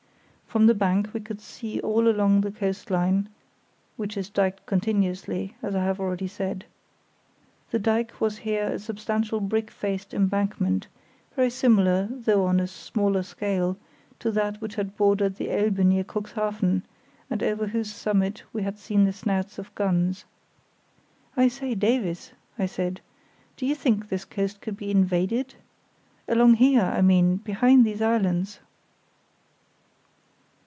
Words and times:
From 0.47 0.65
the 0.67 0.73
bank 0.75 1.13
we 1.13 1.21
could 1.21 1.39
see 1.39 1.79
all 1.79 2.09
along 2.09 2.41
the 2.41 2.51
coast 2.51 2.91
line, 2.91 3.29
which 3.95 4.17
is 4.17 4.29
dyked 4.29 4.65
continuously, 4.65 5.55
as 5.63 5.73
I 5.77 5.83
have 5.85 5.97
already 6.01 6.27
said. 6.27 6.65
The 7.69 7.79
dyke 7.79 8.19
was 8.19 8.39
here 8.39 8.65
a 8.67 8.77
substantial 8.77 9.39
brick 9.39 9.71
faced 9.71 10.13
embankment, 10.13 10.87
very 11.37 11.49
similar, 11.49 12.09
though 12.11 12.43
on 12.43 12.59
a 12.59 12.67
smaller 12.67 13.23
scale, 13.23 13.77
to 14.19 14.29
that 14.31 14.59
which 14.59 14.75
had 14.75 14.97
bordered 14.97 15.37
the 15.37 15.51
Elbe 15.51 15.85
near 15.85 16.03
Cuxhaven, 16.03 16.81
and 17.29 17.41
over 17.41 17.67
whose 17.67 17.89
summit 17.93 18.43
we 18.51 18.63
had 18.63 18.77
seen 18.77 19.05
the 19.05 19.13
snouts 19.13 19.57
of 19.57 19.73
guns. 19.73 20.25
"I 21.37 21.47
say, 21.47 21.75
Davies," 21.75 22.33
I 22.59 22.65
said, 22.65 22.99
"do 23.55 23.65
you 23.65 23.73
think 23.73 24.09
this 24.09 24.25
coast 24.25 24.59
could 24.59 24.75
be 24.75 24.91
invaded? 24.91 25.55
Along 26.27 26.55
here, 26.55 26.81
I 26.83 27.01
mean, 27.01 27.37
behind 27.37 27.85
these 27.85 28.01
islands?" 28.01 28.59